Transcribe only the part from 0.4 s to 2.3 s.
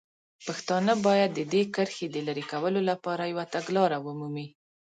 پښتانه باید د دې کرښې د